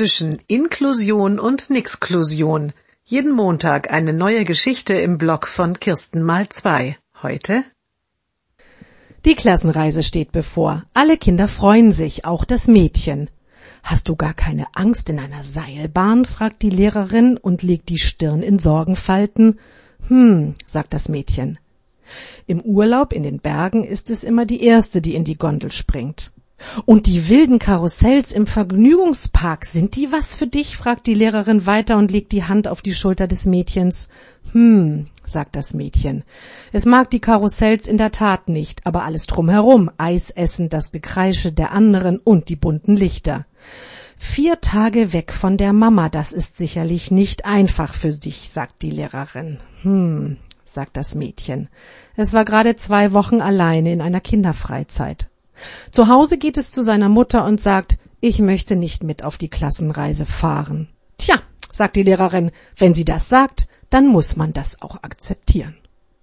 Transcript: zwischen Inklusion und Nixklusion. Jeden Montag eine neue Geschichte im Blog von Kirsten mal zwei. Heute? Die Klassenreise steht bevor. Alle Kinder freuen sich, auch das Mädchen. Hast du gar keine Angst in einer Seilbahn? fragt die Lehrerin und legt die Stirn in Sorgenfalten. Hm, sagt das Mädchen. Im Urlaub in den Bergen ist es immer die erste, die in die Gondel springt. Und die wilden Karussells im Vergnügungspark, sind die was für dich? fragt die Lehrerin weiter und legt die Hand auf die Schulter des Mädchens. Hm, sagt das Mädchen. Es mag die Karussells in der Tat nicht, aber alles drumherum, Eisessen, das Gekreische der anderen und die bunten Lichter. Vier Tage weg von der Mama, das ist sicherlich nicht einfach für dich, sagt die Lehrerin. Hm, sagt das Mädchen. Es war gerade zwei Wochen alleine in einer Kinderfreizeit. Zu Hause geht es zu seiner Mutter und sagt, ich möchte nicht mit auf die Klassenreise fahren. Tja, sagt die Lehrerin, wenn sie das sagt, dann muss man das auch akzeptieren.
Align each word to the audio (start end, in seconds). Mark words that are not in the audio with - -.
zwischen 0.00 0.38
Inklusion 0.46 1.38
und 1.38 1.68
Nixklusion. 1.68 2.72
Jeden 3.04 3.32
Montag 3.32 3.92
eine 3.92 4.14
neue 4.14 4.46
Geschichte 4.46 4.94
im 4.94 5.18
Blog 5.18 5.46
von 5.46 5.78
Kirsten 5.78 6.22
mal 6.22 6.48
zwei. 6.48 6.96
Heute? 7.22 7.64
Die 9.26 9.34
Klassenreise 9.34 10.02
steht 10.02 10.32
bevor. 10.32 10.84
Alle 10.94 11.18
Kinder 11.18 11.46
freuen 11.48 11.92
sich, 11.92 12.24
auch 12.24 12.46
das 12.46 12.66
Mädchen. 12.66 13.28
Hast 13.82 14.08
du 14.08 14.16
gar 14.16 14.32
keine 14.32 14.68
Angst 14.72 15.10
in 15.10 15.18
einer 15.18 15.42
Seilbahn? 15.42 16.24
fragt 16.24 16.62
die 16.62 16.70
Lehrerin 16.70 17.36
und 17.36 17.62
legt 17.62 17.90
die 17.90 17.98
Stirn 17.98 18.42
in 18.42 18.58
Sorgenfalten. 18.58 19.58
Hm, 20.08 20.54
sagt 20.66 20.94
das 20.94 21.10
Mädchen. 21.10 21.58
Im 22.46 22.62
Urlaub 22.62 23.12
in 23.12 23.22
den 23.22 23.40
Bergen 23.40 23.84
ist 23.84 24.08
es 24.08 24.24
immer 24.24 24.46
die 24.46 24.62
erste, 24.62 25.02
die 25.02 25.14
in 25.14 25.24
die 25.24 25.36
Gondel 25.36 25.70
springt. 25.70 26.32
Und 26.84 27.06
die 27.06 27.28
wilden 27.28 27.58
Karussells 27.58 28.32
im 28.32 28.46
Vergnügungspark, 28.46 29.64
sind 29.64 29.96
die 29.96 30.12
was 30.12 30.34
für 30.34 30.46
dich? 30.46 30.76
fragt 30.76 31.06
die 31.06 31.14
Lehrerin 31.14 31.66
weiter 31.66 31.96
und 31.96 32.10
legt 32.10 32.32
die 32.32 32.44
Hand 32.44 32.68
auf 32.68 32.82
die 32.82 32.94
Schulter 32.94 33.26
des 33.26 33.46
Mädchens. 33.46 34.08
Hm, 34.52 35.06
sagt 35.26 35.56
das 35.56 35.74
Mädchen. 35.74 36.24
Es 36.72 36.84
mag 36.84 37.10
die 37.10 37.20
Karussells 37.20 37.88
in 37.88 37.98
der 37.98 38.10
Tat 38.10 38.48
nicht, 38.48 38.86
aber 38.86 39.04
alles 39.04 39.26
drumherum, 39.26 39.90
Eisessen, 39.96 40.68
das 40.68 40.92
Gekreische 40.92 41.52
der 41.52 41.72
anderen 41.72 42.18
und 42.18 42.48
die 42.48 42.56
bunten 42.56 42.96
Lichter. 42.96 43.46
Vier 44.16 44.60
Tage 44.60 45.12
weg 45.12 45.32
von 45.32 45.56
der 45.56 45.72
Mama, 45.72 46.08
das 46.08 46.32
ist 46.32 46.58
sicherlich 46.58 47.10
nicht 47.10 47.46
einfach 47.46 47.94
für 47.94 48.10
dich, 48.10 48.50
sagt 48.50 48.82
die 48.82 48.90
Lehrerin. 48.90 49.58
Hm, 49.82 50.36
sagt 50.66 50.96
das 50.96 51.14
Mädchen. 51.14 51.68
Es 52.16 52.32
war 52.32 52.44
gerade 52.44 52.76
zwei 52.76 53.12
Wochen 53.12 53.40
alleine 53.40 53.92
in 53.92 54.02
einer 54.02 54.20
Kinderfreizeit. 54.20 55.28
Zu 55.90 56.08
Hause 56.08 56.38
geht 56.38 56.56
es 56.56 56.70
zu 56.70 56.82
seiner 56.82 57.08
Mutter 57.08 57.44
und 57.44 57.60
sagt, 57.60 57.98
ich 58.20 58.40
möchte 58.40 58.76
nicht 58.76 59.02
mit 59.02 59.24
auf 59.24 59.38
die 59.38 59.48
Klassenreise 59.48 60.26
fahren. 60.26 60.88
Tja, 61.16 61.36
sagt 61.72 61.96
die 61.96 62.02
Lehrerin, 62.02 62.50
wenn 62.76 62.94
sie 62.94 63.04
das 63.04 63.28
sagt, 63.28 63.66
dann 63.88 64.06
muss 64.06 64.36
man 64.36 64.52
das 64.52 64.80
auch 64.82 65.02
akzeptieren. 65.02 65.76